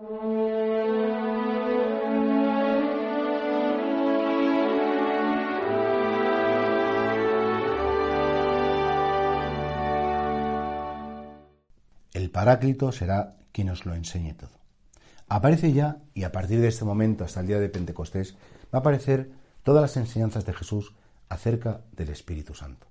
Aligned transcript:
El 0.00 0.08
Paráclito 12.32 12.92
será 12.92 13.36
quien 13.52 13.66
nos 13.66 13.84
lo 13.84 13.94
enseñe 13.94 14.32
todo. 14.32 14.48
Aparece 15.28 15.74
ya, 15.74 15.98
y 16.14 16.22
a 16.22 16.32
partir 16.32 16.62
de 16.62 16.68
este 16.68 16.86
momento 16.86 17.24
hasta 17.24 17.40
el 17.40 17.48
día 17.48 17.58
de 17.58 17.68
Pentecostés, 17.68 18.38
va 18.74 18.78
a 18.78 18.80
aparecer 18.80 19.30
todas 19.62 19.82
las 19.82 19.98
enseñanzas 19.98 20.46
de 20.46 20.54
Jesús 20.54 20.94
acerca 21.28 21.82
del 21.92 22.08
Espíritu 22.08 22.54
Santo. 22.54 22.86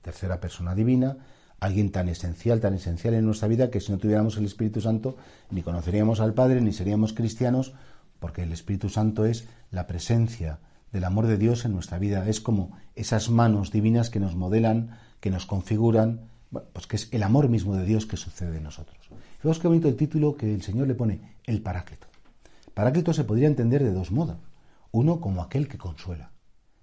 Tercera 0.00 0.40
persona 0.40 0.74
divina, 0.74 1.18
alguien 1.60 1.90
tan 1.90 2.08
esencial, 2.08 2.60
tan 2.60 2.74
esencial 2.74 3.14
en 3.14 3.24
nuestra 3.24 3.48
vida 3.48 3.70
que 3.70 3.80
si 3.80 3.92
no 3.92 3.98
tuviéramos 3.98 4.36
el 4.36 4.44
Espíritu 4.44 4.80
Santo 4.80 5.16
ni 5.50 5.62
conoceríamos 5.62 6.20
al 6.20 6.34
Padre 6.34 6.60
ni 6.60 6.72
seríamos 6.72 7.12
cristianos, 7.12 7.74
porque 8.20 8.42
el 8.42 8.52
Espíritu 8.52 8.88
Santo 8.88 9.24
es 9.24 9.48
la 9.70 9.86
presencia 9.86 10.60
del 10.92 11.04
amor 11.04 11.26
de 11.26 11.36
Dios 11.36 11.64
en 11.64 11.72
nuestra 11.72 11.98
vida, 11.98 12.26
es 12.28 12.40
como 12.40 12.76
esas 12.94 13.30
manos 13.30 13.70
divinas 13.70 14.10
que 14.10 14.20
nos 14.20 14.34
modelan, 14.34 14.98
que 15.20 15.30
nos 15.30 15.46
configuran, 15.46 16.28
pues 16.72 16.86
que 16.86 16.96
es 16.96 17.08
el 17.12 17.22
amor 17.22 17.48
mismo 17.48 17.76
de 17.76 17.84
Dios 17.84 18.06
que 18.06 18.16
sucede 18.16 18.56
en 18.56 18.62
nosotros. 18.62 18.96
Fijaos 19.38 19.58
qué 19.58 19.68
bonito 19.68 19.88
el 19.88 19.96
título 19.96 20.36
que 20.36 20.52
el 20.52 20.62
Señor 20.62 20.88
le 20.88 20.94
pone, 20.94 21.36
el 21.44 21.60
Paráclito. 21.60 22.06
Paráclito 22.74 23.12
se 23.12 23.24
podría 23.24 23.48
entender 23.48 23.84
de 23.84 23.92
dos 23.92 24.10
modos. 24.10 24.38
Uno 24.90 25.20
como 25.20 25.42
aquel 25.42 25.68
que 25.68 25.78
consuela, 25.78 26.30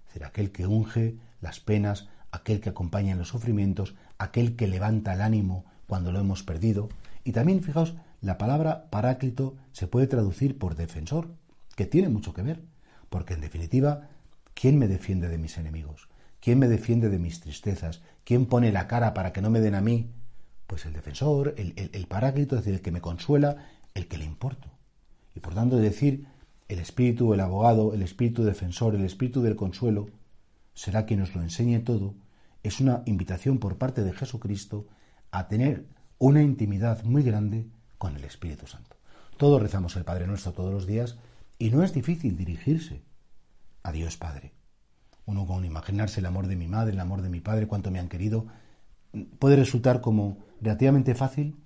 es 0.02 0.14
decir, 0.14 0.24
aquel 0.24 0.52
que 0.52 0.66
unge 0.66 1.16
las 1.40 1.58
penas, 1.58 2.08
aquel 2.30 2.60
que 2.60 2.68
acompaña 2.68 3.12
en 3.12 3.18
los 3.18 3.28
sufrimientos, 3.28 3.94
aquel 4.18 4.56
que 4.56 4.66
levanta 4.66 5.14
el 5.14 5.20
ánimo 5.20 5.64
cuando 5.86 6.12
lo 6.12 6.20
hemos 6.20 6.42
perdido. 6.42 6.88
Y 7.24 7.32
también, 7.32 7.62
fijaos, 7.62 7.94
la 8.20 8.38
palabra 8.38 8.88
Paráclito 8.90 9.56
se 9.72 9.86
puede 9.86 10.06
traducir 10.06 10.58
por 10.58 10.74
defensor, 10.74 11.28
que 11.74 11.86
tiene 11.86 12.08
mucho 12.08 12.32
que 12.32 12.42
ver, 12.42 12.62
porque 13.08 13.34
en 13.34 13.40
definitiva, 13.40 14.08
¿quién 14.54 14.78
me 14.78 14.88
defiende 14.88 15.28
de 15.28 15.38
mis 15.38 15.58
enemigos? 15.58 16.08
¿Quién 16.40 16.58
me 16.58 16.68
defiende 16.68 17.08
de 17.08 17.18
mis 17.18 17.40
tristezas? 17.40 18.02
¿Quién 18.24 18.46
pone 18.46 18.72
la 18.72 18.86
cara 18.86 19.14
para 19.14 19.32
que 19.32 19.42
no 19.42 19.50
me 19.50 19.60
den 19.60 19.74
a 19.74 19.80
mí? 19.80 20.10
Pues 20.66 20.86
el 20.86 20.92
defensor, 20.92 21.54
el, 21.56 22.06
paráclito, 22.06 22.56
es 22.56 22.62
decir, 22.62 22.74
el 22.74 22.82
que 22.82 22.90
me 22.90 23.00
consuela, 23.00 23.68
el 23.94 24.08
que 24.08 24.18
le 24.18 24.24
importo. 24.24 24.68
Y 25.34 25.40
por 25.40 25.54
tanto 25.54 25.76
decir, 25.76 26.26
el 26.68 26.78
espíritu, 26.78 27.34
el 27.34 27.40
abogado, 27.40 27.94
el 27.94 28.02
espíritu 28.02 28.44
defensor, 28.44 28.94
el 28.94 29.04
espíritu 29.04 29.42
del 29.42 29.56
consuelo, 29.56 30.08
será 30.74 31.06
quien 31.06 31.20
nos 31.20 31.34
lo 31.34 31.42
enseñe 31.42 31.78
todo, 31.80 32.14
es 32.66 32.80
una 32.80 33.02
invitación 33.06 33.58
por 33.58 33.78
parte 33.78 34.02
de 34.02 34.12
Jesucristo 34.12 34.86
a 35.30 35.48
tener 35.48 35.86
una 36.18 36.42
intimidad 36.42 37.04
muy 37.04 37.22
grande 37.22 37.66
con 37.98 38.16
el 38.16 38.24
Espíritu 38.24 38.66
Santo. 38.66 38.96
Todos 39.36 39.60
rezamos 39.60 39.96
el 39.96 40.04
Padre 40.04 40.26
Nuestro 40.26 40.52
todos 40.52 40.72
los 40.72 40.86
días 40.86 41.18
y 41.58 41.70
no 41.70 41.82
es 41.82 41.92
difícil 41.92 42.36
dirigirse 42.36 43.02
a 43.82 43.92
Dios 43.92 44.16
Padre 44.16 44.52
uno 45.26 45.44
con 45.44 45.64
imaginarse 45.64 46.20
el 46.20 46.26
amor 46.26 46.46
de 46.46 46.56
mi 46.56 46.68
madre, 46.68 46.92
el 46.92 47.00
amor 47.00 47.20
de 47.20 47.28
mi 47.28 47.40
padre, 47.40 47.66
cuánto 47.66 47.90
me 47.90 47.98
han 47.98 48.08
querido, 48.08 48.46
puede 49.38 49.56
resultar 49.56 50.00
como 50.00 50.38
relativamente 50.60 51.14
fácil 51.14 51.56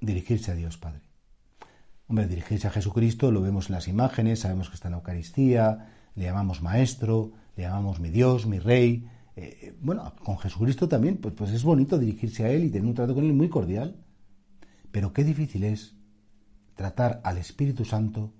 dirigirse 0.00 0.50
a 0.50 0.54
Dios 0.54 0.78
Padre. 0.78 1.02
Hombre, 2.08 2.26
dirigirse 2.26 2.66
a 2.66 2.70
Jesucristo 2.70 3.30
lo 3.30 3.42
vemos 3.42 3.68
en 3.68 3.74
las 3.74 3.88
imágenes, 3.88 4.40
sabemos 4.40 4.68
que 4.68 4.74
está 4.74 4.88
en 4.88 4.92
la 4.92 4.98
Eucaristía, 4.98 5.92
le 6.14 6.24
llamamos 6.24 6.62
Maestro, 6.62 7.32
le 7.56 7.64
llamamos 7.64 8.00
mi 8.00 8.08
Dios, 8.08 8.46
mi 8.46 8.58
Rey. 8.58 9.06
Eh, 9.36 9.76
bueno, 9.80 10.14
con 10.24 10.38
Jesucristo 10.38 10.88
también, 10.88 11.18
pues, 11.18 11.34
pues 11.34 11.50
es 11.52 11.62
bonito 11.62 11.98
dirigirse 11.98 12.44
a 12.44 12.50
Él 12.50 12.64
y 12.64 12.70
tener 12.70 12.88
un 12.88 12.94
trato 12.94 13.14
con 13.14 13.24
Él 13.24 13.34
muy 13.34 13.50
cordial. 13.50 13.96
Pero 14.90 15.12
qué 15.12 15.24
difícil 15.24 15.64
es 15.64 15.94
tratar 16.74 17.20
al 17.22 17.36
Espíritu 17.36 17.84
Santo 17.84 18.32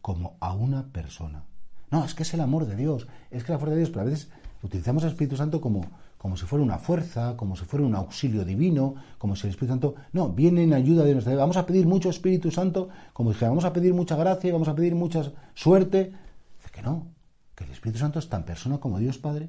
como 0.00 0.36
a 0.40 0.54
una 0.54 0.92
persona. 0.92 1.44
No, 1.90 2.04
es 2.04 2.14
que 2.14 2.22
es 2.22 2.32
el 2.34 2.40
amor 2.40 2.66
de 2.66 2.76
Dios, 2.76 3.08
es 3.30 3.42
que 3.42 3.52
la 3.52 3.58
fuerza 3.58 3.74
de 3.74 3.80
Dios, 3.80 3.90
pero 3.90 4.02
a 4.02 4.04
veces 4.04 4.28
utilizamos 4.62 5.02
al 5.02 5.10
Espíritu 5.10 5.36
Santo 5.36 5.60
como, 5.60 5.84
como 6.16 6.36
si 6.36 6.46
fuera 6.46 6.64
una 6.64 6.78
fuerza, 6.78 7.36
como 7.36 7.56
si 7.56 7.64
fuera 7.64 7.84
un 7.84 7.94
auxilio 7.94 8.44
divino, 8.44 8.94
como 9.18 9.34
si 9.34 9.46
el 9.46 9.50
Espíritu 9.50 9.72
Santo, 9.72 9.94
no, 10.12 10.30
viene 10.30 10.62
en 10.62 10.74
ayuda 10.74 11.04
de 11.04 11.12
nuestra 11.12 11.32
vida. 11.32 11.42
Vamos 11.42 11.56
a 11.56 11.66
pedir 11.66 11.86
mucho 11.86 12.10
Espíritu 12.10 12.52
Santo, 12.52 12.88
como 13.12 13.32
si 13.32 13.44
vamos 13.44 13.64
a 13.64 13.72
pedir 13.72 13.94
mucha 13.94 14.14
gracia, 14.14 14.52
vamos 14.52 14.68
a 14.68 14.74
pedir 14.74 14.94
mucha 14.94 15.32
suerte. 15.54 16.12
Dice 16.58 16.70
que 16.72 16.82
no, 16.82 17.08
que 17.54 17.64
el 17.64 17.70
Espíritu 17.70 17.98
Santo 17.98 18.18
es 18.18 18.28
tan 18.28 18.44
persona 18.44 18.78
como 18.78 18.98
Dios 18.98 19.18
Padre, 19.18 19.48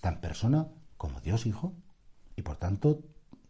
tan 0.00 0.20
persona 0.20 0.68
como 0.96 1.20
Dios 1.20 1.46
Hijo, 1.46 1.74
y 2.36 2.42
por 2.42 2.56
tanto 2.56 3.00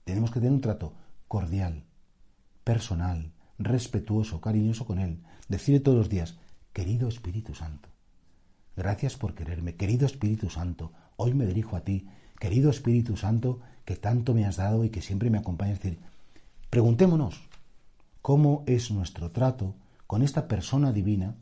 tenemos 0.05 0.31
que 0.31 0.41
tener 0.41 0.53
un 0.53 0.61
trato 0.61 0.94
cordial, 1.28 1.84
personal, 2.65 3.33
respetuoso, 3.59 4.41
cariñoso 4.41 4.84
con 4.87 4.99
Él. 4.99 5.22
Decirle 5.49 5.81
todos 5.81 5.99
los 5.99 6.09
días, 6.09 6.38
querido 6.72 7.09
Espíritu 7.09 7.55
Santo, 7.55 7.88
Gracias 8.81 9.16
por 9.16 9.34
quererme. 9.34 9.75
Querido 9.75 10.06
Espíritu 10.06 10.49
Santo, 10.49 10.93
hoy 11.16 11.34
me 11.34 11.44
dirijo 11.44 11.77
a 11.77 11.83
ti. 11.83 12.09
Querido 12.38 12.71
Espíritu 12.71 13.15
Santo, 13.15 13.61
que 13.84 13.97
tanto 13.97 14.32
me 14.32 14.47
has 14.47 14.56
dado 14.56 14.84
y 14.84 14.88
que 14.88 15.03
siempre 15.03 15.28
me 15.28 15.37
acompañas. 15.37 15.75
Es 15.75 15.82
decir, 15.82 15.99
preguntémonos, 16.71 17.43
¿cómo 18.22 18.65
es 18.67 18.91
nuestro 18.91 19.32
trato 19.32 19.75
con 20.06 20.22
esta 20.22 20.49
persona 20.49 20.93
divina 20.93 21.34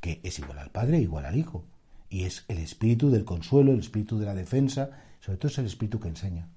que 0.00 0.20
es 0.22 0.38
igual 0.38 0.58
al 0.58 0.70
Padre, 0.70 1.00
igual 1.00 1.24
al 1.24 1.36
Hijo? 1.38 1.64
Y 2.08 2.24
es 2.24 2.44
el 2.48 2.58
espíritu 2.58 3.10
del 3.10 3.24
consuelo, 3.24 3.72
el 3.72 3.80
espíritu 3.80 4.18
de 4.18 4.26
la 4.26 4.34
defensa, 4.34 4.90
sobre 5.20 5.38
todo 5.38 5.48
es 5.48 5.58
el 5.58 5.66
espíritu 5.66 6.00
que 6.00 6.08
enseña 6.08 6.48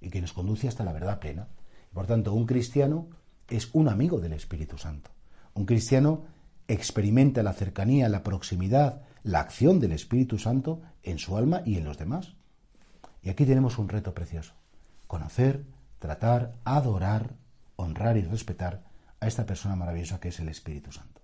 y 0.00 0.10
que 0.10 0.20
nos 0.20 0.32
conduce 0.32 0.68
hasta 0.68 0.84
la 0.84 0.92
verdad 0.92 1.20
plena. 1.20 1.48
Por 1.92 2.06
tanto, 2.06 2.32
un 2.32 2.46
cristiano 2.46 3.08
es 3.48 3.70
un 3.72 3.88
amigo 3.88 4.20
del 4.20 4.32
Espíritu 4.32 4.78
Santo. 4.78 5.10
Un 5.54 5.66
cristiano 5.66 6.24
experimenta 6.68 7.42
la 7.42 7.52
cercanía, 7.52 8.08
la 8.08 8.22
proximidad, 8.22 9.02
la 9.22 9.40
acción 9.40 9.80
del 9.80 9.92
Espíritu 9.92 10.38
Santo 10.38 10.82
en 11.02 11.18
su 11.18 11.36
alma 11.36 11.62
y 11.64 11.76
en 11.76 11.84
los 11.84 11.98
demás. 11.98 12.34
Y 13.22 13.30
aquí 13.30 13.44
tenemos 13.46 13.78
un 13.78 13.88
reto 13.88 14.14
precioso. 14.14 14.54
Conocer, 15.06 15.64
tratar, 15.98 16.54
adorar, 16.64 17.34
honrar 17.76 18.16
y 18.16 18.22
respetar 18.22 18.84
a 19.20 19.26
esta 19.26 19.46
persona 19.46 19.76
maravillosa 19.76 20.20
que 20.20 20.28
es 20.28 20.38
el 20.40 20.48
Espíritu 20.48 20.92
Santo. 20.92 21.17